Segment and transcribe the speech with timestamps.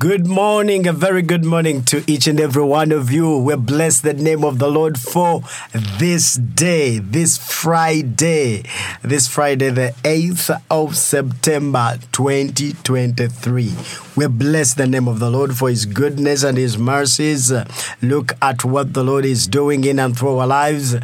[0.00, 3.36] Good morning, a very good morning to each and every one of you.
[3.36, 5.42] We bless the name of the Lord for
[5.98, 8.62] this day, this Friday,
[9.02, 13.74] this Friday, the 8th of September 2023.
[14.14, 17.52] We bless the name of the Lord for his goodness and his mercies.
[18.00, 20.94] Look at what the Lord is doing in and through our lives.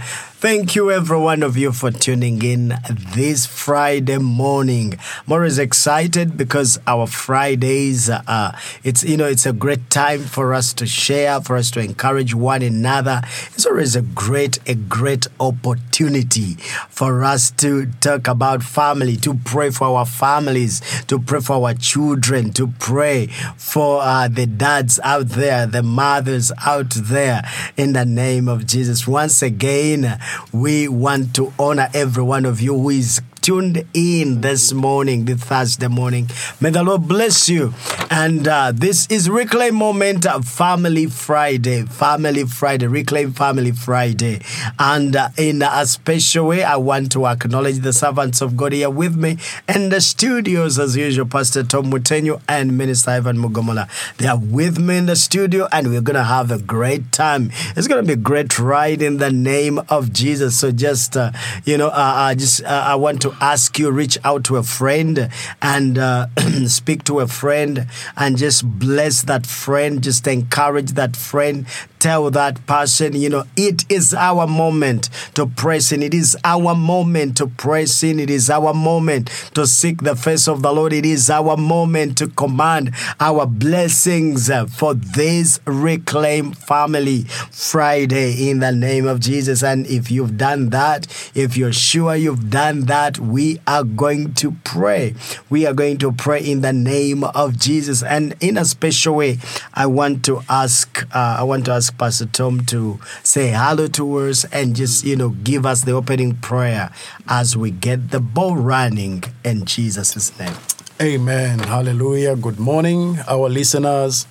[0.44, 2.74] Thank you, every one of you, for tuning in
[3.14, 4.92] this Friday morning.
[5.26, 10.52] I'm always excited because our Fridays, uh, it's you know, it's a great time for
[10.52, 13.22] us to share, for us to encourage one another.
[13.54, 16.56] It's always a great, a great opportunity
[16.90, 21.72] for us to talk about family, to pray for our families, to pray for our
[21.72, 28.04] children, to pray for uh, the dads out there, the mothers out there, in the
[28.04, 29.08] name of Jesus.
[29.08, 30.20] Once again,
[30.52, 35.42] we want to honor every one of you who is tuned in this morning, this
[35.44, 36.28] Thursday morning.
[36.60, 37.74] May the Lord bless you.
[38.16, 41.82] And uh, this is Reclaim Moment of Family Friday.
[41.82, 42.86] Family Friday.
[42.86, 44.40] Reclaim Family Friday.
[44.78, 48.88] And uh, in a special way, I want to acknowledge the servants of God here
[48.88, 49.38] with me
[49.68, 53.88] in the studios, as usual, Pastor Tom Mutenyo and Minister Ivan Mugomola.
[54.18, 57.50] They are with me in the studio, and we're going to have a great time.
[57.74, 60.56] It's going to be a great ride in the name of Jesus.
[60.56, 61.32] So just, uh,
[61.64, 65.98] you know, uh, just I want to ask you reach out to a friend and
[65.98, 66.28] uh,
[66.68, 71.66] speak to a friend and just bless that friend just encourage that friend
[72.04, 76.02] tell that person, you know, it is our moment to press in.
[76.02, 78.20] It is our moment to press in.
[78.20, 80.92] It is our moment to seek the face of the Lord.
[80.92, 88.72] It is our moment to command our blessings for this Reclaim Family Friday in the
[88.72, 89.62] name of Jesus.
[89.62, 94.52] And if you've done that, if you're sure you've done that, we are going to
[94.62, 95.14] pray.
[95.48, 97.93] We are going to pray in the name of Jesus.
[98.02, 99.38] And in a special way,
[99.72, 104.16] I want to ask, uh, I want to ask Pastor Tom to say hello to
[104.18, 106.90] us and just, you know, give us the opening prayer
[107.28, 110.54] as we get the ball running in Jesus' name.
[111.02, 111.58] Amen.
[111.58, 112.36] Hallelujah.
[112.36, 114.26] Good morning, our listeners.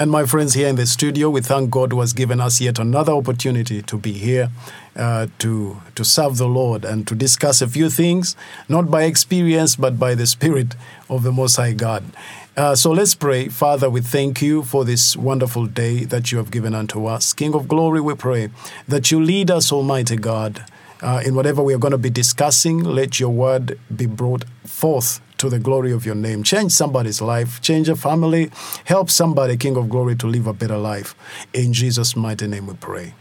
[0.00, 2.78] And my friends here in the studio, we thank God who has given us yet
[2.78, 4.48] another opportunity to be here
[4.96, 8.34] uh, to, to serve the Lord and to discuss a few things,
[8.66, 10.74] not by experience, but by the Spirit
[11.10, 12.02] of the Most High God.
[12.56, 13.48] Uh, so let's pray.
[13.48, 17.32] Father, we thank you for this wonderful day that you have given unto us.
[17.32, 18.48] King of glory, we pray
[18.88, 20.64] that you lead us, Almighty God,
[21.00, 22.82] uh, in whatever we are going to be discussing.
[22.82, 26.42] Let your word be brought forth to the glory of your name.
[26.42, 28.50] Change somebody's life, change a family,
[28.84, 31.14] help somebody, King of glory, to live a better life.
[31.54, 33.14] In Jesus' mighty name we pray.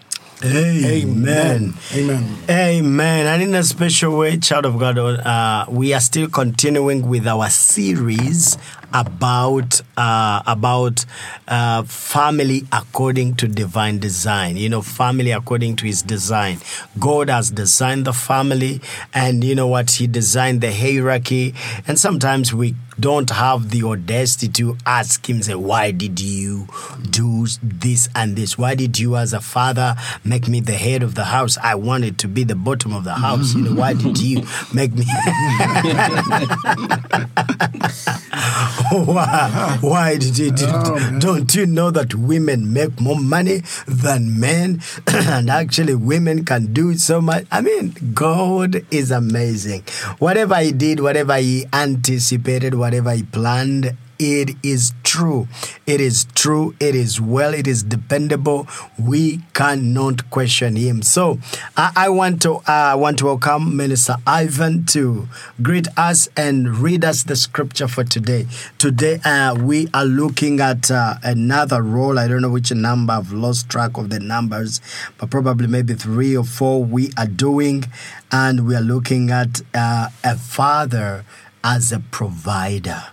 [0.44, 1.74] Amen.
[1.94, 2.38] Amen.
[2.50, 3.28] Amen.
[3.28, 7.50] And in a special way, child of God, uh, we are still continuing with our
[7.50, 8.58] series
[8.94, 11.06] about uh, about
[11.48, 14.58] uh, family according to divine design.
[14.58, 16.60] You know, family according to His design.
[17.00, 18.82] God has designed the family,
[19.14, 19.92] and you know what?
[19.92, 21.54] He designed the hierarchy.
[21.88, 26.68] And sometimes we don't have the audacity to ask Him, say, "Why did you
[27.10, 28.58] do this and this?
[28.58, 31.58] Why did you, as a father, make me the head of the house?
[31.58, 33.54] I wanted to be the bottom of the house.
[33.54, 35.06] You know, why did you make me?"
[38.92, 44.40] why, why did you do Oh, Don't you know that women make more money than
[44.40, 44.82] men?
[45.08, 47.46] and actually, women can do so much.
[47.52, 49.84] I mean, God is amazing.
[50.20, 55.47] Whatever He did, whatever He anticipated, whatever He planned, it is true.
[55.88, 56.75] It is true.
[56.80, 57.53] It is well.
[57.53, 58.68] It is dependable.
[59.00, 61.02] We cannot question him.
[61.02, 61.40] So
[61.78, 65.28] I, I want to uh, want to welcome Minister Ivan to
[65.62, 68.47] greet us and read us the scripture for today.
[68.78, 72.19] Today uh, we are looking at uh, another role.
[72.19, 73.13] I don't know which number.
[73.13, 74.81] I've lost track of the numbers,
[75.18, 77.86] but probably maybe three or four we are doing,
[78.31, 81.24] and we are looking at uh, a father
[81.63, 83.06] as a provider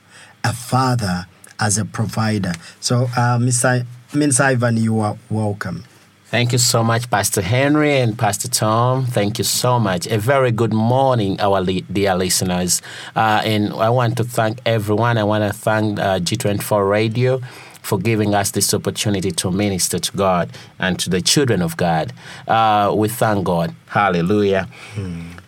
[0.47, 1.27] a father
[1.59, 2.53] as a provider.
[2.81, 3.85] So, uh, Mr.
[4.15, 5.85] Minister Ivan, you are welcome.
[6.27, 9.07] Thank you so much, Pastor Henry and Pastor Tom.
[9.07, 10.07] Thank you so much.
[10.07, 12.83] A very good morning, our dear listeners.
[13.15, 15.19] Uh, and I want to thank everyone.
[15.19, 17.41] I want to thank uh, G24 Radio
[17.83, 22.13] for giving us this opportunity to minister to God and to the children of God.
[22.47, 23.75] Uh, we thank God.
[23.87, 24.69] Hallelujah.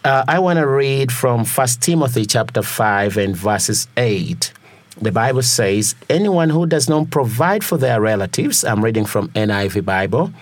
[0.04, 4.52] Uh, I want to read from 1 Timothy chapter 5 and verses 8
[5.00, 9.84] the Bible says, anyone who does not provide for their relatives, I'm reading from NIV
[9.84, 10.32] Bible,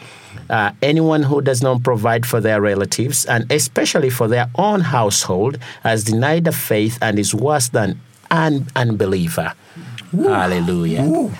[0.48, 5.58] uh, anyone who does not provide for their relatives, and especially for their own household,
[5.82, 8.00] has denied the faith and is worse than
[8.30, 9.52] an unbeliever.
[10.12, 11.30] Hallelujah.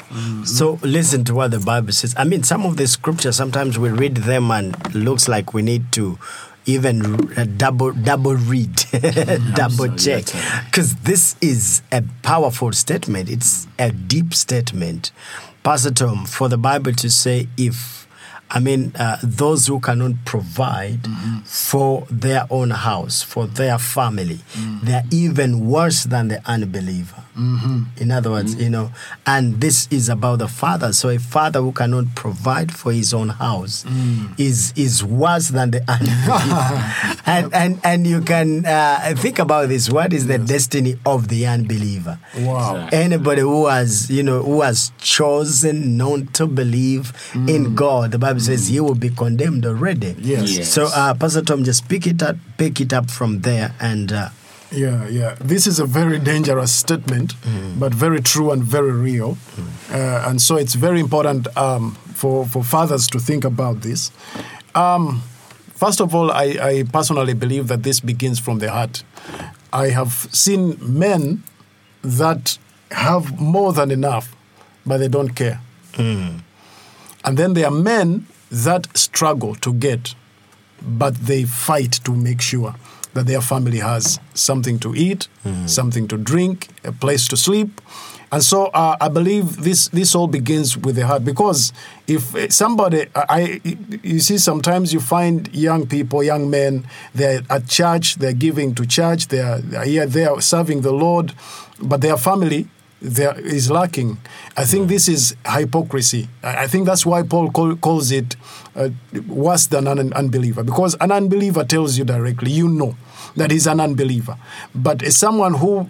[0.45, 2.15] So listen to what the Bible says.
[2.19, 5.93] I mean, some of the scriptures sometimes we read them and looks like we need
[5.93, 6.19] to
[6.67, 8.75] even uh, double double read,
[9.55, 10.25] double check,
[10.67, 13.31] because this is a powerful statement.
[13.31, 15.13] It's a deep statement,
[15.63, 16.27] Pastor Tom.
[16.27, 18.06] For the Bible to say, if
[18.51, 21.01] I mean, uh, those who cannot provide
[21.45, 24.41] for their own house, for their family,
[24.83, 27.23] they're even worse than the unbeliever.
[28.01, 28.93] In other words, you know,
[29.27, 30.93] and this is about the father.
[30.95, 33.85] So a father who cannot provide for his own house
[34.39, 37.21] is is worse than the unbeliever.
[37.27, 39.91] and, and and you can uh, think about this.
[39.91, 42.19] What is the destiny of the unbeliever?
[42.39, 42.89] Wow.
[42.91, 48.36] Anybody who has, you know, who has chosen not to believe in God, the Bible
[48.41, 50.15] says he will be condemned already.
[50.19, 50.57] Yes.
[50.57, 50.73] Yes.
[50.73, 54.29] So, uh, Pastor Tom, just pick it up, pick it up from there, and uh,
[54.73, 55.37] Yeah, yeah.
[55.41, 57.35] This is a very dangerous statement,
[57.79, 59.37] but very true and very real.
[59.93, 64.11] Uh, and so it's very important um, for, for fathers to think about this.
[64.75, 65.23] Um,
[65.75, 69.05] first of all, I, I personally believe that this begins from the heart.
[69.73, 71.43] I have seen men
[72.03, 72.59] that
[72.91, 74.35] have more than enough,
[74.85, 75.61] but they don't care.
[77.27, 80.15] And then there are men that struggle to get,
[80.81, 82.75] but they fight to make sure
[83.15, 85.29] that their family has something to eat,
[85.67, 87.81] something to drink, a place to sleep.
[88.33, 91.73] And so uh, I believe this this all begins with the heart because
[92.09, 93.61] if somebody I
[94.03, 98.85] you see sometimes you find young people young men they're at church they're giving to
[98.85, 101.35] church they're, they're here they are serving the Lord
[101.81, 102.67] but their family
[103.01, 104.19] there is lacking.
[104.57, 106.29] I think this is hypocrisy.
[106.43, 108.37] I think that's why Paul call, calls it
[108.75, 108.91] uh,
[109.27, 112.97] worse than an unbeliever because an unbeliever tells you directly, you know
[113.37, 114.37] that he's an unbeliever.
[114.75, 115.89] But as someone who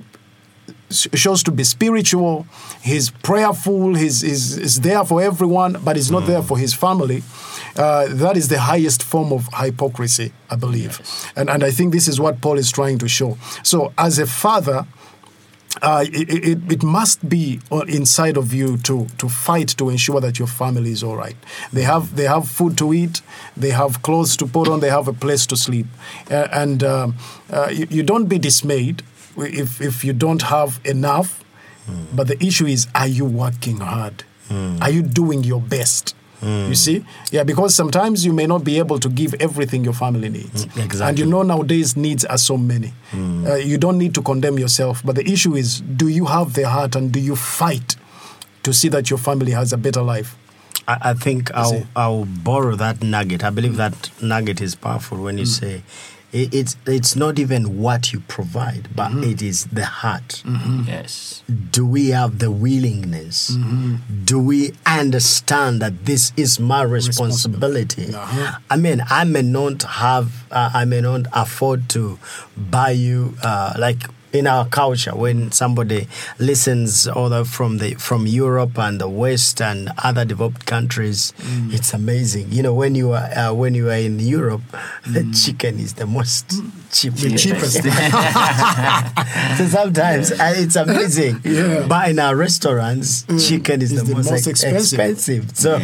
[0.90, 2.46] shows to be spiritual,
[2.82, 7.22] he's prayerful, he's, he's, he's there for everyone, but he's not there for his family.
[7.76, 11.00] Uh, that is the highest form of hypocrisy, I believe.
[11.36, 13.36] And, and I think this is what Paul is trying to show.
[13.62, 14.86] So, as a father,
[15.82, 20.38] uh, it, it, it must be inside of you to, to fight to ensure that
[20.38, 21.37] your family is all right.
[21.73, 23.20] They have, they have food to eat,
[23.56, 25.87] they have clothes to put on, they have a place to sleep.
[26.31, 27.17] Uh, and um,
[27.52, 29.02] uh, you, you don't be dismayed
[29.37, 31.43] if, if you don't have enough.
[32.12, 34.25] But the issue is are you working hard?
[34.50, 36.14] Are you doing your best?
[36.42, 37.04] You see?
[37.30, 40.66] Yeah, because sometimes you may not be able to give everything your family needs.
[40.66, 42.92] Mm, and you know nowadays needs are so many.
[43.12, 43.48] Mm.
[43.48, 46.68] Uh, you don't need to condemn yourself, but the issue is do you have the
[46.68, 47.96] heart and do you fight
[48.62, 50.36] to see that your family has a better life?
[50.86, 51.86] I, I think I'll.
[51.96, 53.42] I'll borrow that nugget.
[53.42, 55.60] I believe that nugget is powerful when you mm.
[55.60, 55.82] say
[56.32, 60.43] it, it's it's not even what you provide, but it is the heart.
[60.87, 61.43] Yes.
[61.70, 63.56] Do we have the willingness?
[64.25, 68.14] Do we understand that this is my responsibility?
[68.14, 68.58] Uh-huh.
[68.70, 72.19] I mean, I may not have, uh, I may not afford to
[72.56, 74.02] buy you uh, like
[74.36, 76.06] in our culture when somebody
[76.38, 81.32] listens other from the from Europe and the West and other developed countries,
[81.70, 82.52] it's amazing.
[82.52, 84.62] You know, when you are uh, when you are in Europe,
[85.06, 86.50] the chicken is the most
[86.92, 87.14] cheap.
[87.14, 87.82] The cheapest.
[89.58, 91.40] so sometimes uh, it's amazing.
[91.56, 91.86] Yeah.
[91.88, 94.98] But in our restaurants, chicken is the, the most, most expensive.
[94.98, 95.56] expensive.
[95.56, 95.78] So,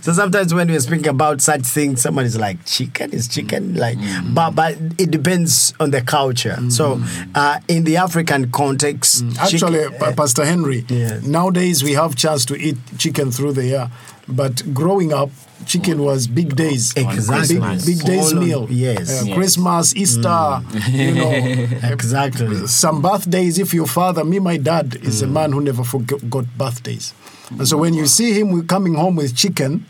[0.00, 3.98] so sometimes when we're speaking about such things, someone is like, chicken is chicken, like,
[4.34, 6.58] but but it depends on the culture.
[6.70, 7.00] So,
[7.34, 9.38] uh, in the African context, mm.
[9.38, 11.22] Actually, chicken- Pa- Pastor Henry, Yes.
[11.24, 13.90] nowadays we have chance to eat chicken through the year,
[14.28, 15.30] but growing up,
[15.66, 16.92] chicken was big days.
[16.96, 17.58] Exactly.
[17.60, 18.66] Big, big days All on- meal.
[18.70, 19.22] yes.
[19.22, 19.34] Uh, Yes.
[19.36, 19.96] Christmas, mm.
[20.02, 21.30] Easter, you know.
[21.92, 22.66] exactly.
[22.66, 25.32] Some birthdays, if your father, me, my dad is a mm.
[25.32, 27.14] man who never forgot birthdays.
[27.50, 29.86] And so when you see him coming home with chicken,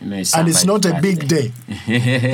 [0.00, 1.52] No, it's and it's not a big day,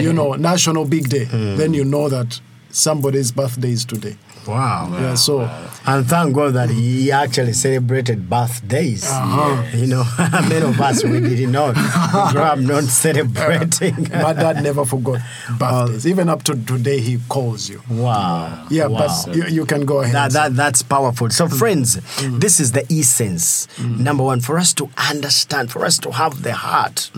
[0.06, 1.24] you know, national big day,
[1.58, 4.16] then you know that somebody's birthday is today.
[4.48, 4.88] Wow.
[4.92, 5.42] Yeah, so
[5.86, 9.04] And thank God that he actually celebrated birthdays.
[9.06, 9.76] Uh-huh.
[9.76, 10.04] You know,
[10.48, 11.74] many of us we did not
[12.32, 13.94] grow up not celebrating.
[14.12, 15.20] my dad never forgot
[15.58, 16.06] birthdays.
[16.06, 17.82] Even up to today, he calls you.
[17.90, 18.66] wow.
[18.70, 19.06] Yeah, wow.
[19.24, 20.14] but you, you can go ahead.
[20.14, 21.28] That, that that's powerful.
[21.30, 21.58] So, mm.
[21.58, 22.40] friends, mm.
[22.40, 23.66] this is the essence.
[23.76, 24.00] Mm.
[24.00, 27.10] Number one, for us to understand, for us to have the heart,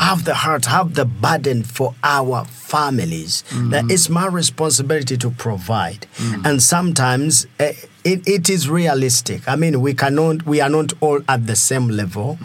[0.00, 3.44] have the heart, have the burden for our families.
[3.70, 6.06] That it's my responsibility to provide,
[6.46, 7.46] and sometimes.
[7.58, 7.72] eh,
[8.04, 9.40] it, it is realistic.
[9.46, 12.36] I mean, we cannot, we are not all at the same level,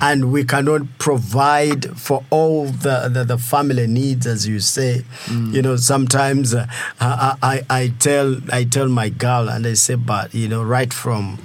[0.00, 5.04] and we cannot provide for all the, the, the family needs, as you say.
[5.54, 6.66] You know, sometimes uh,
[7.00, 10.92] I, I, I tell I tell my girl, and I say, but you know, right
[10.92, 11.38] from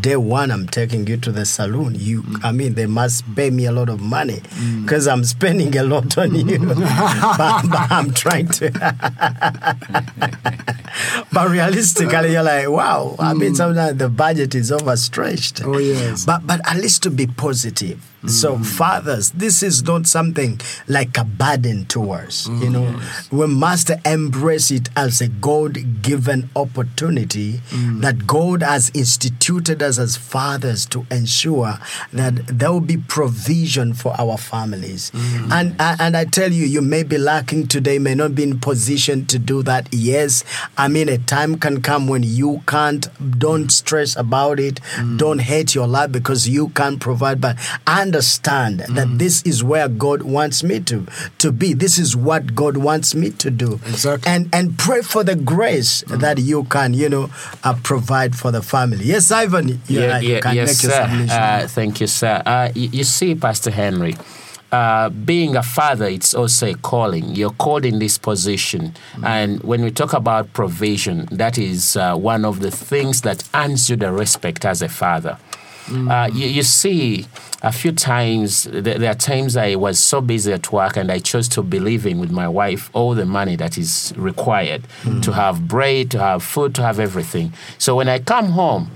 [0.00, 1.94] day one I'm taking you to the saloon.
[1.96, 4.82] You, I mean, they must pay me a lot of money mm.
[4.82, 6.58] because I'm spending a lot on you.
[6.66, 8.70] but, but I'm trying to.
[11.32, 13.16] but realistically, you're like, wow.
[13.18, 13.56] I mean, mm.
[13.56, 15.62] sometimes the budget is overstretched.
[15.64, 16.24] Oh, yes.
[16.24, 18.02] But but at least to be positive.
[18.26, 22.48] So fathers, this is not something like a burden to us.
[22.48, 28.00] You mm, know, we must embrace it as a God-given opportunity mm.
[28.00, 31.78] that God has instituted us as fathers to ensure
[32.12, 35.12] that there will be provision for our families.
[35.12, 35.52] Mm.
[35.52, 38.58] And uh, and I tell you, you may be lacking today, may not be in
[38.58, 39.88] position to do that.
[39.92, 40.42] Yes,
[40.76, 43.08] I mean a time can come when you can't.
[43.38, 44.80] Don't stress about it.
[45.16, 47.40] Don't hate your life because you can't provide.
[47.40, 47.56] But
[48.06, 51.06] understand that this is where God wants me to
[51.38, 51.74] to be.
[51.74, 53.74] This is what God wants me to do.
[53.86, 54.30] Exactly.
[54.32, 57.30] And and pray for the grace that you can, you know,
[57.64, 59.04] uh, provide for the family.
[59.04, 61.02] Yes, Ivan, you, Yeah, you yeah, can yes, make sir.
[61.02, 61.30] submission.
[61.30, 62.42] Uh, thank you, sir.
[62.46, 64.14] Uh, you, you see, Pastor Henry,
[64.72, 67.34] uh, being a father, it's also a calling.
[67.34, 68.94] You're called in this position.
[69.22, 73.88] And when we talk about provision, that is uh, one of the things that earns
[73.90, 75.38] you the respect as a father.
[75.88, 77.26] Uh, you, you see,
[77.62, 81.18] a few times, th- there are times I was so busy at work and I
[81.20, 84.82] chose to be living with my wife all the money that is required
[85.22, 87.52] to have bread, to have food, to have everything.
[87.78, 88.90] So when I come home,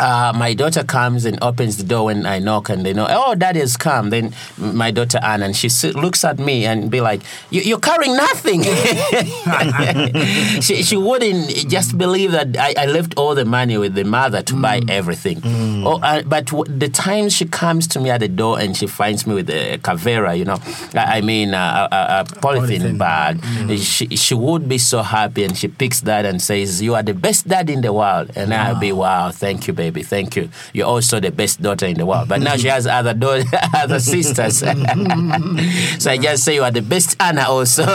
[0.00, 3.34] uh, my daughter comes and opens the door when I knock, and they know, oh,
[3.34, 4.10] daddy has come.
[4.10, 8.16] Then my daughter Anne, and she looks at me and be like, you, "You're carrying
[8.16, 8.62] nothing."
[10.60, 14.42] she, she wouldn't just believe that I, I left all the money with the mother
[14.42, 15.40] to buy everything.
[15.44, 18.86] Oh, uh, but w- the time she comes to me at the door and she
[18.86, 20.58] finds me with a cavera, you know,
[20.94, 22.98] I, I mean a, a, a polythene, Polythene.
[22.98, 27.02] bag, she she would be so happy, and she picks that and says, "You are
[27.02, 30.48] the best dad in the world," and I'll be, "Wow, thank you, baby, thank you.
[30.72, 34.00] You're also the best daughter in the world." But now she has other daughters, other
[34.00, 37.84] sisters, so I just say you are the best Anna also.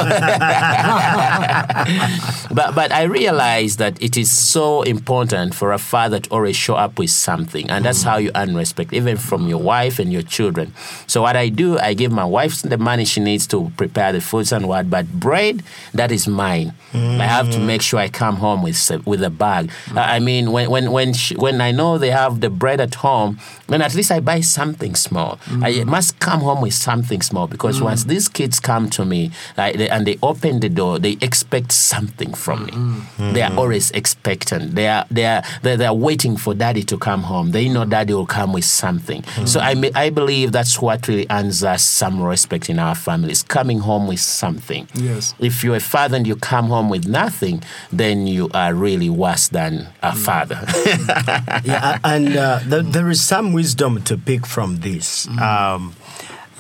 [2.54, 6.76] but but I realize that it is so important for a father to always show
[6.76, 10.24] up with something, and that's how you earn respect, even from your wife and your
[10.24, 10.74] children.
[11.08, 14.22] So what I do, I give my wife the money she needs to prepare the
[14.22, 16.74] foods and what, but bread that is mine.
[16.94, 19.72] I have to make sure I come home with with a bag.
[19.96, 22.96] Uh, I mean, when when when she, when I know they have the bread at
[22.96, 25.40] home, then at least I buy something small.
[25.48, 25.86] I mm.
[25.86, 27.86] must come home with something small because mm.
[27.86, 31.72] once these kids come to me like, they, and they open the door, they expect
[31.72, 32.72] something from me.
[32.72, 33.34] Mm.
[33.34, 34.76] They are always expectant.
[34.76, 37.52] They are they are they they are waiting for daddy to come home.
[37.52, 39.24] They know daddy will come with something.
[39.46, 43.80] So I I believe that's what really earns us some respect in our families, coming
[43.80, 44.88] home with something.
[44.94, 45.34] Yes.
[45.40, 49.48] If you're a father and you come home with nothing, then you are really worse
[49.50, 50.60] than a father.
[51.64, 55.28] yeah, and uh, th- there is some wisdom to pick from this.
[55.28, 55.94] Um,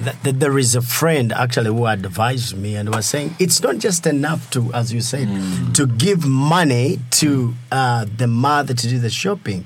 [0.03, 3.77] th- th- there is a friend actually who advised me and was saying it's not
[3.77, 5.27] just enough to, as you said,
[5.75, 9.65] to give money to uh, the mother to do the shopping,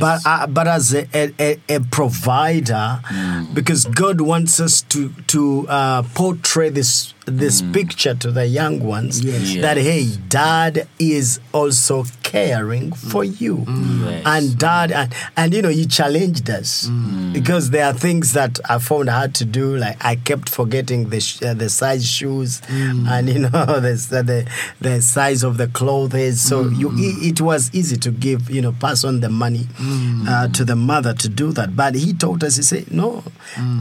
[0.00, 3.00] but uh, but as a, a, a- a provider,
[3.54, 7.72] because God wants us to to uh, portray this this mm.
[7.72, 9.60] picture to the young ones Yes.
[9.62, 13.58] that hey, dad is also caring for you.
[13.58, 14.10] Mm.
[14.10, 14.22] Yes.
[14.26, 17.32] and dad and, and you know you challenged us mm.
[17.32, 21.20] because there are things that i found hard to do like i kept forgetting the
[21.20, 23.92] sh- uh, the size shoes and you know the,
[24.24, 24.50] the
[24.80, 26.40] the size of the clothes.
[26.40, 29.66] So you it, it was easy to give you know pass on the money
[30.28, 31.76] uh, to the mother to do that.
[31.76, 33.22] But he taught us he said no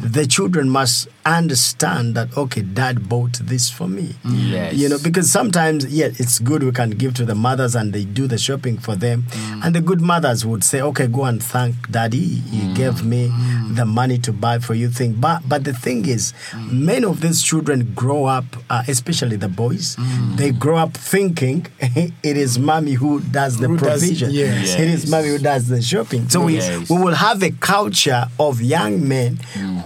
[0.04, 4.16] the children must understand that okay dad bought this for me.
[4.26, 4.74] Yes.
[4.74, 8.06] you know because sometimes yeah it's good we can give to the mothers and they
[8.06, 9.24] do the shopping for them.
[9.24, 9.66] Mm.
[9.66, 12.20] And the good mothers would say okay go and thank daddy.
[12.20, 12.76] He mm.
[12.76, 13.76] gave me mm.
[13.76, 15.14] the money to buy for you thing.
[15.14, 16.34] But but the thing is
[16.72, 19.98] many of these children grow up uh, especially the boys
[20.36, 24.32] they grow up thinking it is mommy who does the Who does- provision.
[24.32, 24.76] yes.
[24.80, 26.30] it is mommy who does the shopping.
[26.30, 26.90] So Yes.
[26.90, 29.38] we, we will have a culture of young men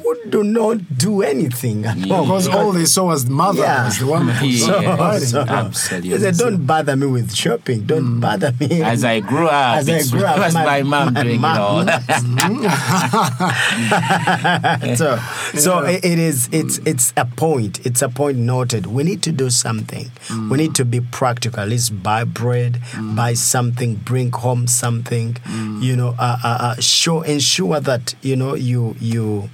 [0.03, 3.85] who do not do anything at all Because all they saw was the mother Yeah.
[3.85, 5.19] was the one who's Yeah.
[5.19, 6.09] so, Absolutely.
[6.11, 7.81] He said, don't bother me with shopping.
[7.85, 8.81] Don't bother me.
[8.81, 11.85] As I grew up, As I grew up, was my, mom doing it all.
[14.95, 15.17] so,
[15.55, 16.49] so it- it is.
[16.51, 17.85] It's it's a point.
[17.85, 18.85] It's a point noted.
[18.85, 20.11] We need to do something.
[20.49, 21.61] We need to be practical.
[21.61, 22.81] At least buy bread,
[23.15, 25.37] buy something, bring home something.
[25.81, 29.49] You know, uh, uh, uh, show ensure that you know you you.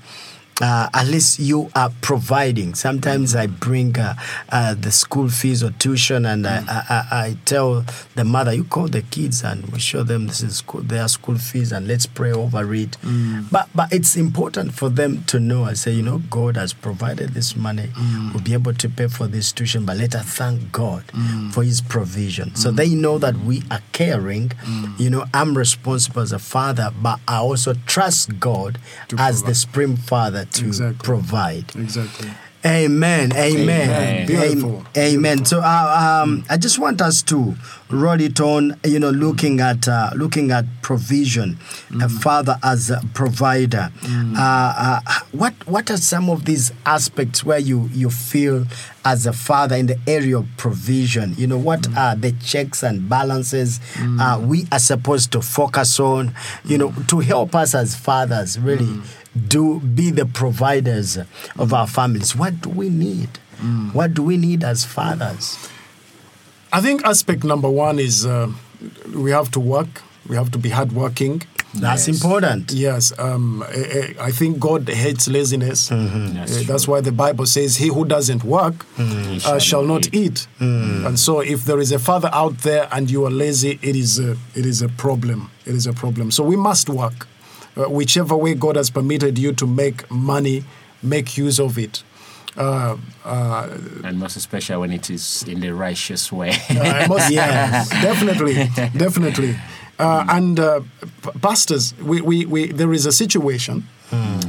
[0.61, 2.75] Uh, at least you are providing.
[2.75, 4.15] Sometimes I bring uh,
[4.49, 8.63] uh, the school fees or tuition, and I, I, I, I tell the mother, "You
[8.63, 12.05] call the kids, and we show them this is school, their school fees, and let's
[12.05, 12.97] pray over it."
[13.51, 15.63] But but it's important for them to know.
[15.65, 17.89] I say, you know, God has provided this money.
[18.33, 21.03] We'll be able to pay for this tuition, but let us thank God
[21.51, 22.55] for His provision.
[22.55, 24.51] So they know that we are caring.
[24.97, 28.77] You know, I'm responsible as a father, but I also trust God
[29.09, 31.03] To as the supreme father to Exactly.
[31.03, 31.75] provide.
[31.75, 32.29] Exactly.
[32.63, 33.34] Amen.
[33.34, 33.89] Amen.
[33.89, 34.27] Amen.
[34.27, 34.84] Beautiful.
[34.96, 35.46] Amen.
[35.46, 37.55] So, uh, um, I just want us to
[37.89, 38.77] roll it on.
[38.86, 41.58] You know, looking at uh, looking at provision,
[42.00, 43.89] a father as a provider.
[44.05, 45.00] Uh, uh,
[45.31, 48.67] what what are some of these aspects where you you feel
[49.03, 51.34] as a father in the area of provision?
[51.39, 56.36] You know, what are the checks and balances uh, we are supposed to focus on?
[56.63, 59.01] You know, to help us as fathers really
[59.47, 61.17] do be the providers
[61.57, 62.35] of our families.
[62.35, 63.29] What do we need?
[63.93, 65.57] What do we need as fathers?
[66.73, 68.51] I think aspect number one is uh,
[69.13, 70.01] we have to work.
[70.27, 71.43] We have to be hardworking.
[71.73, 72.15] That's Yes.
[72.21, 72.71] important.
[72.73, 75.89] Yes, um, I, I I think God hates laziness.
[75.89, 76.33] Mm-hmm.
[76.35, 79.47] That's Uh, that's why the Bible says, "He who doesn't work Mm-hmm.
[79.50, 81.05] uh, shall not eat." Mm.
[81.07, 84.19] And so, if there is a father out there and you are lazy, it is
[84.19, 85.50] a, it is a problem.
[85.65, 86.31] It is a problem.
[86.31, 87.27] So we must work,
[87.77, 90.63] uh, whichever way God has permitted you to make money,
[91.01, 92.03] make use of it.
[92.57, 96.49] Uh, uh, And most especially when it is in the righteous way.
[96.69, 97.89] uh, most, Yes.
[97.89, 98.55] definitely,
[98.97, 99.55] definitely.
[99.97, 100.81] Uh, and uh,
[101.41, 103.87] pastors, we, we, we, there is a situation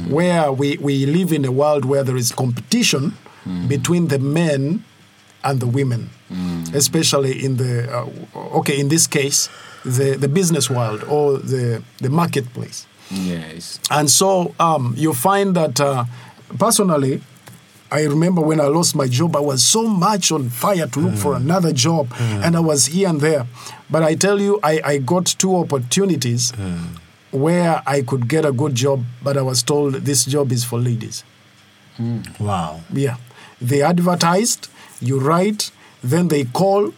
[0.09, 3.13] where we, we live in a world where there is competition
[3.67, 4.83] between the men
[5.43, 6.09] and the women,
[6.73, 9.49] especially in the, uh, okay, in this case,
[9.85, 12.85] the, the business world or the, the marketplace.
[13.11, 13.79] Yes.
[13.89, 16.05] And so um, you find that uh,
[16.59, 17.21] personally,
[17.91, 21.15] I remember when I lost my job, I was so much on fire to look
[21.15, 23.45] for another job, and I was here and there.
[23.89, 26.51] But I tell you, I, I got two opportunities
[27.31, 30.79] where I could get a good job, but I was told this job is for
[30.79, 31.23] ladies.
[32.39, 32.81] Wow.
[32.91, 33.17] Yeah.
[33.61, 35.71] They advertised, you write,
[36.03, 36.93] then they call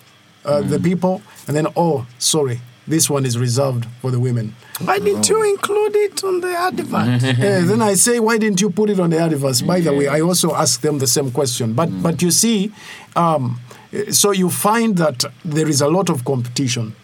[0.46, 4.56] uh, the people, and then, oh, sorry, this one is reserved for the women.
[4.84, 7.22] Why didn't you include it on the advert?
[7.68, 9.62] Then I say, why didn't you put it on the adverts?
[9.62, 11.74] By the way, I also ask them the same question.
[11.74, 12.72] But but you see,
[13.16, 13.60] um,
[14.12, 16.96] so you find that there is a lot of competition,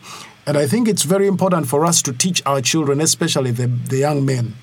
[0.46, 3.98] and I think it's very important for us to teach our children, especially the, the
[3.98, 4.54] young men,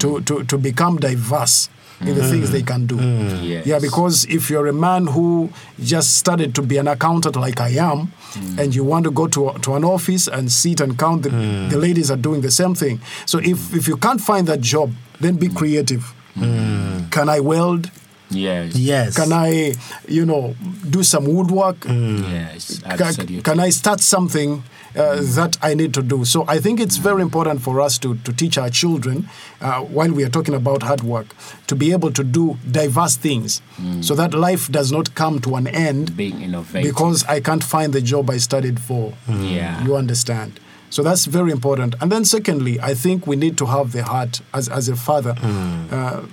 [0.00, 1.68] to, to to become diverse
[2.00, 2.96] in the things they can do.
[2.96, 3.30] Mm.
[3.30, 3.48] Mm.
[3.48, 3.66] Yes.
[3.66, 7.70] Yeah, because if you're a man who just started to be an accountant like I
[7.70, 8.58] am, mm.
[8.58, 11.30] and you want to go to, to an office and sit and count, the,
[11.70, 13.00] the ladies are doing the same thing.
[13.26, 16.14] So if, if you can't find that job, then be creative.
[16.36, 17.90] Can I weld?
[18.30, 18.76] Yes.
[18.76, 19.16] yes.
[19.16, 19.74] Can I,
[20.08, 20.54] you know,
[20.88, 21.84] do some woodwork?
[21.88, 22.78] Yes.
[22.80, 23.42] Ca- Absolutely.
[23.42, 24.62] Can I start something
[24.96, 26.24] uh, that I need to do?
[26.24, 29.28] So I think it's very important for us to, to teach our children,
[29.60, 31.34] uh, while we are talking about hard work,
[31.66, 33.62] to be able to do diverse things
[34.00, 36.90] so that life does not come to an end Being innovative.
[36.90, 39.12] because I can't find the job I studied for.
[39.28, 39.82] Yeah.
[39.84, 40.60] You understand?
[40.90, 41.94] So that's very important.
[42.00, 45.34] And then, secondly, I think we need to have the heart as, as a father.
[45.40, 46.28] Uh, s-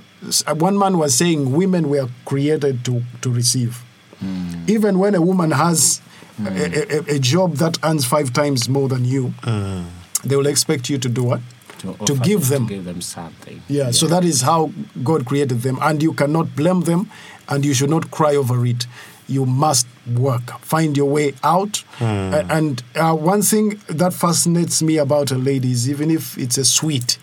[0.46, 3.84] Uh, one man was saying women were created to, to receive.
[4.20, 4.64] Hmm.
[4.68, 6.02] Even when a woman has
[6.38, 6.48] hmm.
[6.48, 9.84] a, a, a job that earns five times more than you, hmm.
[10.24, 11.42] they will expect you to do what?
[11.80, 12.68] to, to give them.
[12.68, 13.62] To give them something.
[13.68, 14.72] Yeah, so that is how
[15.04, 15.78] God created them.
[15.82, 17.10] And you cannot blame them
[17.50, 18.88] and you should not cry over it.
[19.28, 21.84] You must work, find your way out.
[22.00, 26.58] A- And uh, one thing that fascinates me about a lady is even if it's
[26.58, 27.18] a sweet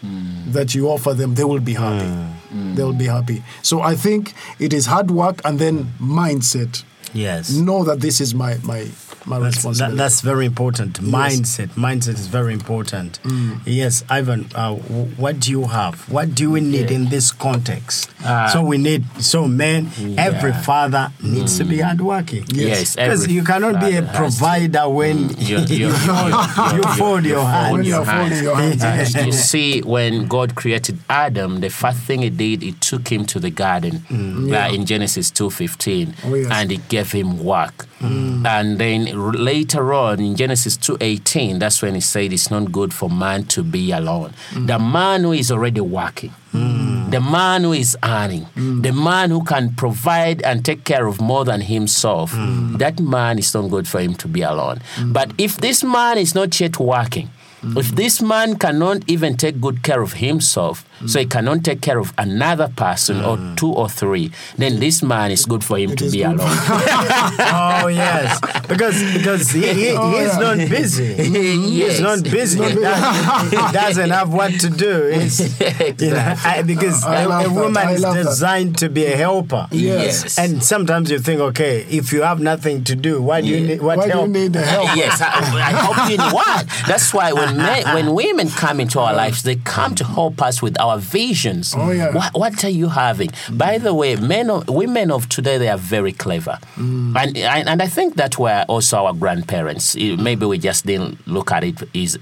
[0.00, 0.52] Hmm.
[0.52, 2.06] that you offer them, they will be happy.
[2.06, 2.74] Hmm.
[2.74, 3.42] They will be happy.
[3.62, 6.18] So I think it is hard work and then hmm.
[6.18, 6.84] mindset.
[7.14, 7.50] Yes.
[7.52, 8.86] Know that this is my, my,
[9.26, 9.96] my That's, that, responsibility.
[9.96, 11.00] that's very important.
[11.00, 11.68] Mindset.
[11.70, 13.18] Mindset is very important.
[13.66, 14.46] Yes, Ivan.
[14.54, 16.08] Uh, w- what do you have?
[16.10, 18.10] What do we need in this context?
[18.24, 18.48] Ah.
[18.52, 19.04] so we need.
[19.22, 22.44] So men, every father needs to be hardworking.
[22.48, 24.18] Yes, because every you cannot be a father to.
[24.18, 26.32] provider when You- you- you fold,
[26.74, 27.88] you fold your When hands.
[27.88, 29.14] you're folding your hands.
[29.14, 33.38] You see, when God created Adam, the first thing He did, He took him to
[33.40, 36.48] the garden, uh, in Genesis two fifteen, Oh, yes.
[36.50, 37.86] and He gave him work.
[38.00, 38.46] Mm.
[38.46, 42.92] And then later on in Genesis two eighteen, that's when He said it's not good
[42.92, 44.32] for man to be alone.
[44.50, 44.66] Mm.
[44.66, 46.32] The man who is already working.
[46.52, 47.10] Mm.
[47.10, 51.44] The man who is earning, the man who can provide and take care of more
[51.44, 52.32] than himself,
[52.78, 54.80] that man is not good for him to be alone.
[55.06, 57.30] But if this man is not yet working,
[57.62, 61.98] If this man cannot even take good care of himself, so he cannot take care
[61.98, 63.56] of another person or mm.
[63.56, 66.38] two or three, then this man is good for him to be alone.
[66.42, 70.38] oh yes, because because he, he, Oh, he's yeah.
[70.40, 71.04] not busy.
[71.18, 71.92] Yes.
[71.92, 72.62] He's not busy.
[72.62, 75.04] He doesn't, he doesn't have what to do.
[75.12, 75.40] It's,
[76.00, 78.24] you know, I- because I a, love a woman is love that.
[78.24, 79.66] designed to be a helper.
[79.70, 80.38] Yes.
[80.38, 83.66] And sometimes you think, okay, if you have nothing to do, why do you Yeah.
[83.68, 84.26] need what Why do help?
[84.26, 84.96] you need the help?
[84.96, 86.66] yes, I, I hope you know what.
[86.86, 90.60] That's why when men, when women come into our lives, they come to help us
[90.62, 91.74] with our visions.
[91.76, 92.12] Oh, yeah.
[92.14, 93.28] What, what are you having?
[93.52, 97.14] By the way, men, of, women of today, they are very clever, Mm.
[97.16, 99.94] and, and I think that were also our grandparents.
[99.96, 102.16] Eh, Maybe we just didn't look at it is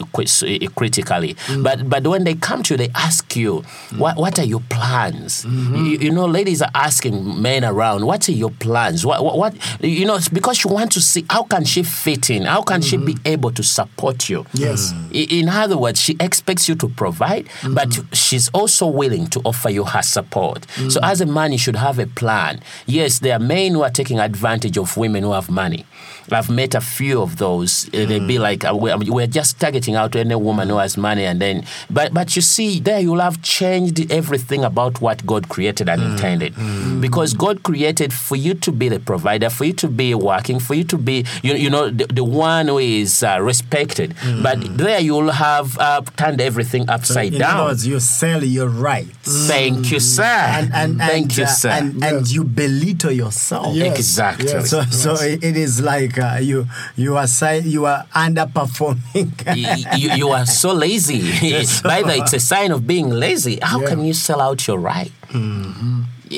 [0.74, 1.62] critically, Mm.
[1.62, 3.62] but but when they come to you, they ask you,
[3.96, 5.44] what what are your plans?
[5.44, 5.76] Mm-hmm.
[5.76, 9.04] You, you know, ladies are asking men around, what are your plans?
[9.06, 10.16] What, what what you know?
[10.16, 12.42] It's because you want to see how can she fit in?
[12.42, 14.42] How can she be able to support you?
[14.44, 14.58] Mm-hmm.
[14.58, 14.92] Yes.
[15.12, 18.12] In other words, she expects you to provide, but Mm-hmm.
[18.12, 20.66] she's also willing to offer you her support.
[20.94, 21.10] So, Mm.
[21.12, 22.60] as a man, you should have a plan.
[22.86, 25.84] Yes, there are men who are taking advantage of women who have money.
[26.30, 27.86] I've met a few of those.
[27.88, 28.28] Uh, They'd Mm.
[28.28, 32.12] be like, uh, we're, just targeting out any woman who has money, and then, but
[32.14, 35.92] but you see, there you'll have changed everything about what God created Mm.
[35.94, 36.54] and intended,
[37.00, 40.74] because God created for you to be the provider, for you to be working, for
[40.74, 44.14] you to be, you, you know, the, the one who is uh, respected.
[44.42, 47.66] But there you'll have uh, turned everything upside In other down.
[47.66, 49.46] words, you sell your rights.
[49.48, 50.22] Thank you, sir.
[50.24, 51.70] And, and, Thank and, you, uh, sir.
[51.70, 52.32] And, and Yes.
[52.32, 53.74] you belittle yourself.
[53.74, 54.46] Yes, Exactly.
[54.48, 59.32] yes, So, so it it is like uh, you you are si- you are underperforming.
[59.96, 61.20] You, you are so lazy.
[61.82, 63.58] By the way, it's a sign of being lazy.
[63.62, 63.88] How Yeah.
[63.88, 65.12] can you sell out your right?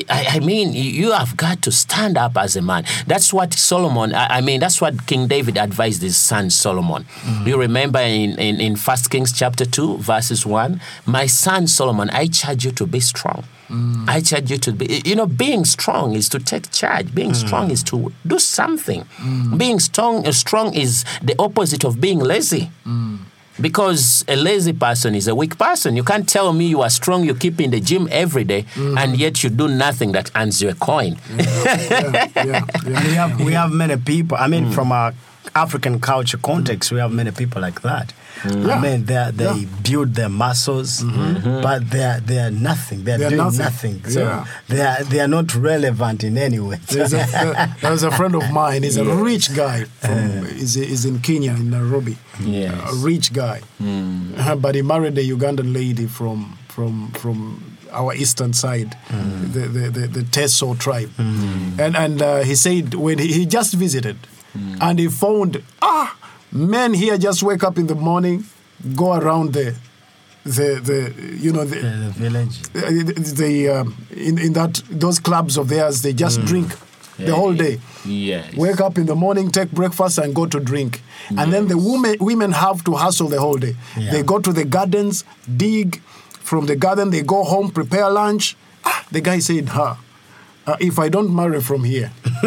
[0.09, 2.85] I, I mean, you have got to stand up as a man.
[3.07, 7.03] That's what Solomon, I, I mean, that's what King David advised his son Solomon.
[7.03, 7.47] Mm-hmm.
[7.47, 12.27] You remember in, in, in 1 Kings chapter 2, verses 1, My son Solomon, I
[12.27, 13.45] charge you to be strong.
[13.69, 14.09] Mm.
[14.09, 17.13] I charge you to be, you know, being strong is to take charge.
[17.13, 17.35] Being mm.
[17.35, 19.05] strong is to do something.
[19.17, 19.57] Mm.
[19.57, 22.71] Being strong, strong is the opposite of being lazy.
[23.61, 25.95] Because a lazy person is a weak person.
[25.95, 28.97] You can't tell me you are strong, you keep in the gym every day, mm.
[28.97, 31.15] and yet you do nothing that earns you a coin.
[31.15, 32.13] Mm.
[32.13, 33.07] yeah, yeah, yeah.
[33.07, 34.37] we have we have many people.
[34.39, 34.73] I mean, mm.
[34.73, 35.13] from our
[35.55, 38.11] African culture context, we have many people like that.
[38.41, 38.69] Hmm.
[38.69, 39.53] I mean, they they Yeah.
[39.53, 39.81] Mm-hmm.
[39.83, 43.03] build their muscles, but they are they are nothing.
[43.03, 43.95] They are They are doing nothing.
[43.99, 44.11] nothing.
[44.11, 44.45] So Yeah.
[44.69, 46.79] they are they are not relevant in any way.
[46.87, 48.83] There's a, there- there's a friend of mine.
[48.83, 49.83] He's a rich guy.
[49.85, 52.17] From, he's, he's in Kenya, in Nairobi.
[52.39, 52.73] Yes.
[52.93, 53.61] A rich guy.
[53.81, 59.89] Uh, but he married a Ugandan lady from from from our eastern side, the, the,
[59.89, 61.09] the, the Teso tribe.
[61.17, 64.15] And, and uh, he said when he, he just visited
[64.55, 66.15] and he found, ah,
[66.51, 68.45] men here just wake up in the morning,
[68.95, 69.75] go around the,
[70.43, 72.59] the, the you know, the, the village.
[72.75, 76.71] uh, the, the um, in in that those clubs of theirs they just drink
[77.17, 77.79] the whole day.
[78.05, 78.55] Yes.
[78.55, 81.01] wake up in the morning take breakfast and go to drink.
[81.37, 83.75] And then the women women have to hustle the whole day.
[83.97, 84.11] Yeah.
[84.11, 85.23] they go to the gardens
[85.57, 86.01] dig.
[86.49, 88.55] From the garden they go home prepare lunch.
[88.85, 89.95] Ah, the guy said huh
[90.69, 92.11] uh, if I don't marry from here,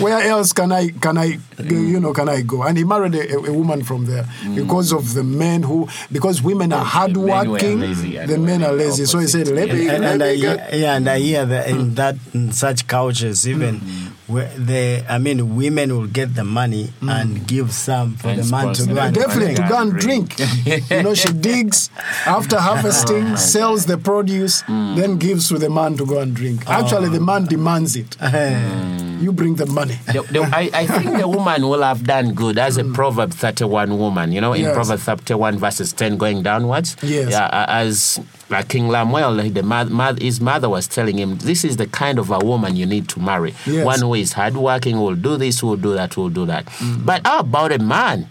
[0.00, 2.62] where else can I can I you know can I go?
[2.62, 6.72] And he married a, a woman from there because of the men who because women
[6.72, 9.06] are hardworking, lazy the men are lazy.
[9.06, 9.54] So he said, opposite.
[9.56, 11.94] let me, and, let and I me hear, get- yeah, and I hear that in
[11.94, 14.19] that in such cultures, even where
[14.56, 17.10] they, I mean, women will get the money mm.
[17.10, 20.38] and give some for And the man to go and Definitely to go and drink.
[20.64, 21.90] you know, she digs.
[22.26, 26.64] After harvesting, sells the produce, then gives to the man to go and drink.
[26.66, 26.72] Oh.
[26.72, 28.16] Actually, the man demands it.
[28.30, 29.09] Eh.
[29.20, 29.98] You bring the money.
[30.06, 33.98] The- the- I, I think the woman will have done good as a Proverb 31
[33.98, 34.74] woman, you know, in Yes.
[34.74, 36.96] Proverb 31 verses 10 going downwards.
[37.02, 37.30] Yes.
[37.30, 38.18] Yeah, as
[38.50, 42.18] uh, King Lemuel, the mo- mo- his mother was telling him, this is the kind
[42.18, 43.54] of a woman you need to marry.
[43.66, 43.84] Yes.
[43.84, 46.66] One who is hardworking, will do this, will do that, will do that.
[47.04, 48.28] But how about a man?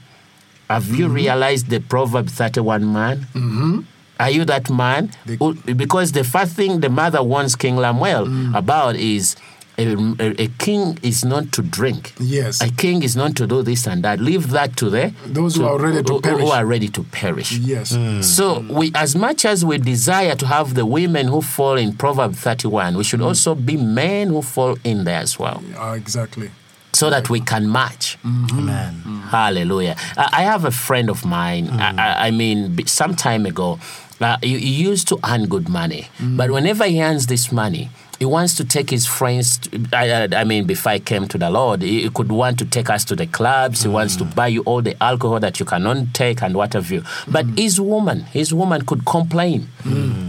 [0.70, 3.18] Have you realized the Proverb 31 man?
[3.34, 3.80] Mm-hmm.
[4.20, 5.12] Are you that man?
[5.26, 5.38] The-
[5.76, 8.56] because the first thing the mother wants King Lemuel Mm.
[8.58, 9.36] about is
[9.80, 12.14] a, a, a king is not to drink.
[12.20, 12.62] Yes.
[12.62, 14.20] A king is not to do this and that.
[14.20, 16.42] Leave that to the Those who are ready to who- perish.
[16.44, 17.52] Who are ready to perish.
[17.54, 17.98] Yes.
[18.22, 22.36] So we, as much as we desire to have the women who fall in Proverb
[22.36, 23.06] 31, we Mm.
[23.10, 26.50] should also be men who fall in there as well, Uh, exactly.
[26.94, 28.18] so that we can match.
[28.24, 28.94] Man.
[29.30, 29.96] Hallelujah.
[30.18, 31.68] I, I have a friend of mine.
[31.68, 31.80] Mm.
[31.80, 33.80] I, I, I mean, some time ago,
[34.22, 37.88] Uh, he, he used to earn good money, but whenever he earns this money,
[38.20, 39.58] he wants to take his friends.
[39.60, 42.60] To, I, I- I mean, before I came to the Lord, he, he could want
[42.60, 43.84] to take us to the clubs.
[43.84, 46.92] He wants to buy you all the alcohol that you cannot take and what have
[46.92, 47.04] you.
[47.28, 49.68] But his woman, his woman could complain.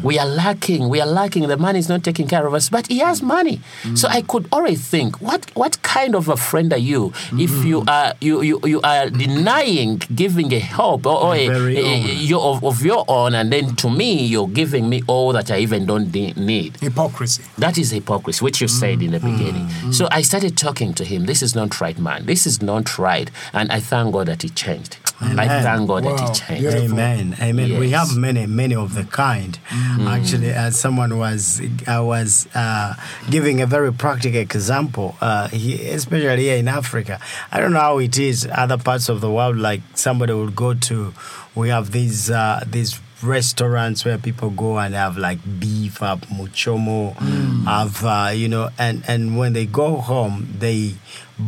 [0.03, 0.89] We are lacking.
[0.89, 1.47] We are lacking.
[1.49, 2.69] The money is not taking care of us.
[2.71, 3.61] But he has money.
[3.95, 7.85] So I could always think, what what kind of a friend are you if you
[7.89, 11.99] are you you, you are denying giving a help or, or a, a-
[12.31, 15.59] your of, of your own, and then to me you're giving me all that I
[15.59, 16.77] even don't de- need.
[16.81, 17.43] Hypocrisy.
[17.59, 19.69] That is hypocrisy, which you said in the beginning.
[19.93, 21.27] So I started talking to him.
[21.27, 22.27] This is not right, man.
[22.27, 23.31] This is not right.
[23.53, 24.99] And I thank God that he changed.
[25.23, 25.63] I Amen.
[25.63, 26.63] thank God that he changed.
[26.63, 26.93] Beautiful.
[26.93, 27.37] Amen.
[27.41, 27.79] Amen.
[27.79, 29.59] We have many, many of the kind.
[30.01, 32.95] Actually, as someone was, I was uh,
[33.29, 37.21] giving a very practical example, uh, he, especially here in Africa.
[37.53, 39.57] I don't know how it is other parts of the world.
[39.59, 41.13] Like somebody would go to,
[41.55, 47.15] we have these uh, these restaurants where people go and have like beef, have muchomo,
[47.65, 50.95] have uh, you know, and and when they go home, they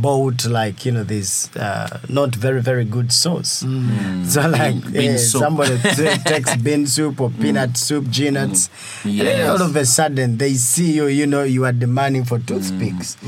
[0.01, 3.63] bought like you know this uh, not very very good sauce.
[3.63, 3.89] Mm.
[3.89, 4.27] Mm.
[4.27, 5.41] So like Bean- bean soup.
[5.43, 7.77] somebody t- takes bean soup or peanut mm.
[7.77, 8.71] soup, peanuts,
[9.05, 9.49] and then Yes.
[9.49, 13.17] all of a sudden they see you, you know, you are demanding for toothpicks.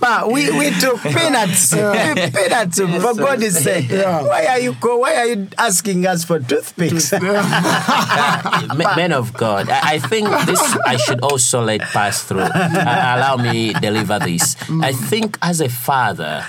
[0.00, 3.90] but we, we took peanuts, peanuts soup, for God's sake.
[3.90, 4.22] Yeah.
[4.22, 7.12] Why are you co- why are you asking us for toothpicks?
[7.12, 12.40] Ma- Men of God, I, I think this I should also let pass through.
[12.40, 14.56] Uh, allow me deliver this.
[14.82, 16.44] I think as a father,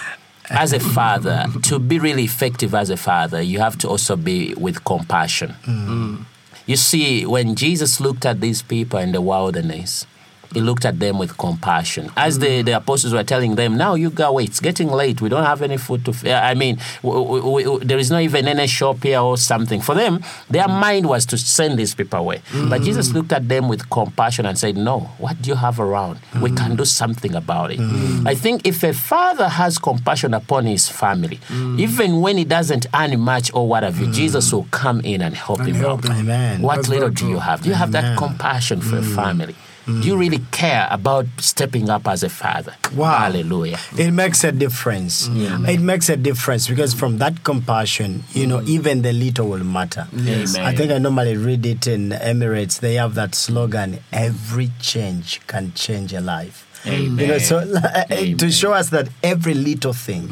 [0.49, 4.53] as a father, to be really effective as a father, you have to also be
[4.55, 5.55] with compassion.
[5.65, 6.25] Mm.
[6.65, 10.05] You see, when Jesus looked at these people in the wilderness,
[10.53, 12.11] he looked at them with compassion.
[12.15, 15.21] As the, the apostles were telling them, now you go, away, it's getting late.
[15.21, 16.11] We don't have any food to.
[16.11, 16.25] F-.
[16.25, 19.81] I mean, there is not even any shop here or something.
[19.81, 22.41] For them, their mind was to send these people away.
[22.51, 22.69] Mm.
[22.69, 26.19] But Jesus looked at them with compassion and said, no, what do you have around?
[26.41, 27.79] We can do something about it.
[27.79, 28.27] Mm.
[28.27, 31.79] I think if a father has compassion upon his family, mm.
[31.79, 35.75] even when he doesn't earn much or whatever, Jesus will come in and help him
[35.75, 36.17] help out.
[36.17, 36.61] Amen.
[36.61, 37.61] What That's little do you have?
[37.61, 39.55] Do you have that compassion for your family?
[39.87, 40.01] Mm.
[40.01, 42.75] Do you really care about stepping up as a father?
[42.93, 43.17] Wow.
[43.19, 43.79] Hallelujah.
[43.97, 45.29] It makes a difference.
[45.29, 45.69] Mm.
[45.69, 48.67] It makes a difference because from that compassion, you know, mm.
[48.67, 50.07] even the little will matter.
[50.11, 50.55] Yes.
[50.57, 52.81] I think I normally read it in Emirates.
[52.81, 57.17] They have that slogan: "Every change can change a life." Amen.
[57.17, 57.59] You know, so
[58.37, 60.27] to show us that every little thing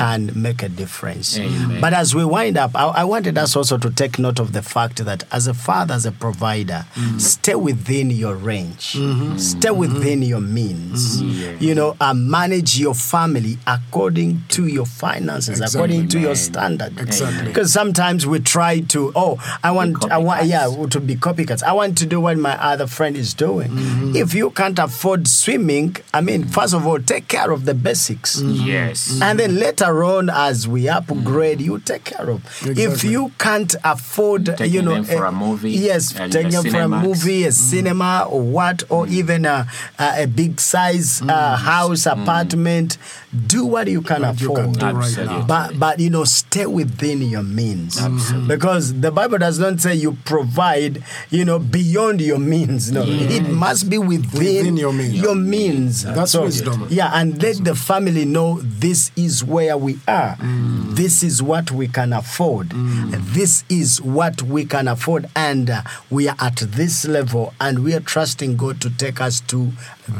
[0.00, 1.38] can make a difference.
[1.38, 1.78] Amen.
[1.80, 4.62] But as we wind up, I, I wanted us also to take note of the
[4.62, 6.86] fact that as a father, as a provider,
[7.18, 8.96] stay within your range,
[9.38, 11.20] stay within your means.
[11.60, 15.78] You know, uh, manage your family according to your finances, Exactly.
[15.78, 16.98] according to your standard.
[16.98, 17.48] Exactly.
[17.48, 21.62] Because sometimes we try to, oh, I want, I want, yeah, to be copycats.
[21.62, 23.70] I want to do what my other friend is doing.
[24.16, 28.40] If you can't afford swimming, I mean, first of all, take care of the basics.
[28.40, 29.20] Yes.
[29.20, 31.64] And then later on, as we upgrade, mm.
[31.64, 32.42] you take care of.
[32.66, 36.62] If you can't afford, Taking you know, them for eh, a movie, yes, taking the
[36.62, 37.52] them for a movie, a mm.
[37.52, 39.10] cinema, or what, or mm.
[39.10, 39.66] even a,
[39.98, 42.98] a, a big size uh, house, apartment.
[43.46, 44.78] Do what you can What you afford.
[44.78, 45.46] can do right now.
[45.46, 47.96] But but you know, stay within your means.
[47.96, 48.16] Mm-hmm.
[48.16, 48.48] Absolutely.
[48.56, 52.90] Because the Bible does not say you provide, you know, beyond your means.
[52.90, 55.14] No, it must be within, Within your means.
[55.14, 56.02] Your means.
[56.02, 56.86] That's wisdom.
[56.90, 60.36] Yeah, and let the family know this is where we are.
[60.40, 62.70] This is what we can afford.
[62.70, 67.94] This is what we can afford, and uh, we are at this level, and we
[67.94, 69.72] are trusting God to take us to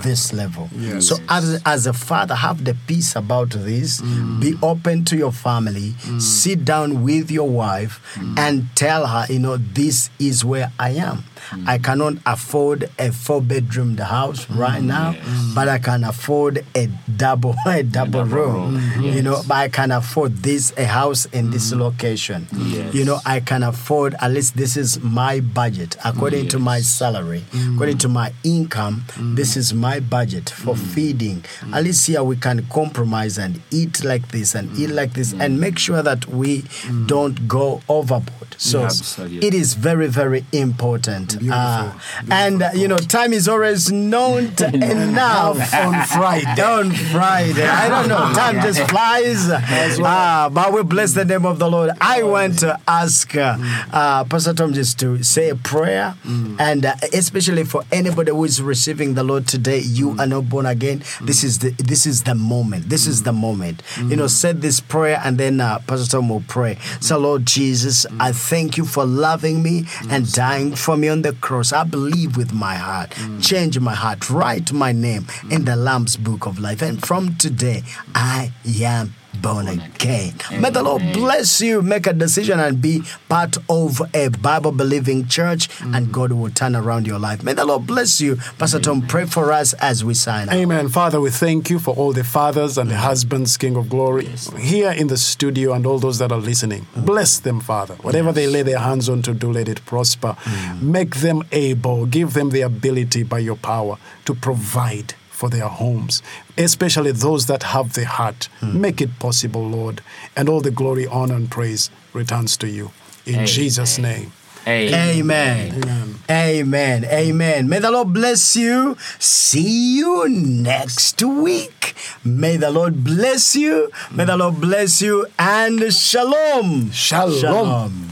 [0.03, 0.69] this level.
[0.77, 1.09] Yes.
[1.09, 4.01] So as, as a father, have the peace about this.
[4.01, 4.63] Be mm.
[4.63, 5.91] open to your family.
[6.07, 6.21] Mm.
[6.21, 8.39] Sit down with your wife mm.
[8.39, 11.25] and tell her, you know, this is where I am.
[11.67, 15.15] I cannot afford a four bedroom house right now,
[15.55, 18.75] but I can afford a double a double, double room.
[18.97, 22.47] room, You know, but I can afford this a house in this location.
[22.53, 22.95] Yes.
[22.95, 26.89] You know, I can afford at least this is my budget according to my Yes.
[26.89, 29.05] salary, according to my income.
[29.19, 31.45] This is my budget for feeding.
[31.73, 35.59] At least here we can compromise and eat like this and eat like this and
[35.61, 36.65] make sure that we
[37.07, 38.55] don't go overboard.
[38.59, 39.47] So Absolutely.
[39.47, 41.39] it is very, very important.
[41.39, 41.53] Beautiful.
[41.59, 41.99] Uh,
[42.31, 46.63] and uh, you know, time is always to enough on Friday.
[46.63, 47.67] on Friday.
[47.67, 48.33] I don't know.
[48.35, 49.49] Time just flies.
[49.51, 51.91] Ah, but we bless the name of the Lord.
[52.01, 53.57] I want to ask uh,
[53.93, 56.15] uh, Pastor Tom just to say a prayer,
[56.59, 60.21] and uh, especially for anybody who is receiving the Lord today, you mm.
[60.21, 60.99] are not born again.
[61.23, 61.45] This mm.
[61.45, 62.89] is the this is the moment.
[62.89, 63.25] This is mm.
[63.25, 63.83] the moment.
[63.99, 66.79] You know, said this prayer, and then uh, Pastor Tom will pray.
[67.01, 71.33] So, Lord Jesus, I thank you for loving me and dying for me on the
[71.35, 71.73] cross.
[71.73, 73.15] I believe with my heart.
[73.41, 74.31] Change my heart.
[74.31, 76.83] Write my name in the Lamb's book of life.
[76.83, 77.83] And from today,
[78.15, 80.35] I am born again.
[80.59, 81.83] May the Lord bless you.
[81.83, 86.77] Make a decision and be part of a Bible believing church, and God will turn
[86.77, 87.43] around your life.
[87.43, 88.37] May the Lord bless you.
[88.59, 90.55] Pastor Tom, pray for us as we sign out.
[90.55, 90.89] Amen.
[90.89, 92.99] Father, we thank you for all the fathers and the mm.
[92.99, 94.27] husbands, King of Glory,
[94.59, 96.87] here in the studio and all those that are listening.
[96.95, 97.07] Mm.
[97.07, 97.95] Bless them, Father.
[97.97, 100.37] Whatever they lay their hands on to do, let it prosper.
[100.43, 100.83] Mm.
[100.83, 106.23] Make them able, give them the ability by your power to provide for their homes,
[106.59, 108.51] especially those that have the heart.
[108.61, 108.79] Hmm.
[108.79, 110.03] Make it possible, Lord.
[110.37, 112.91] And all the glory, honor, and praise returns to you.
[113.25, 113.47] In Amen.
[113.47, 114.33] Jesus' name.
[114.69, 115.73] Amen.
[115.73, 116.15] Amen.
[116.29, 117.05] Amen.
[117.07, 117.69] Amen.
[117.71, 118.99] May the Lord bless you.
[119.19, 121.95] See you next week.
[122.23, 123.91] May the Lord bless you.
[124.13, 125.27] May the Lord bless you.
[125.39, 126.91] And shalom.
[126.91, 127.41] Shalom.
[127.41, 128.10] Shalom.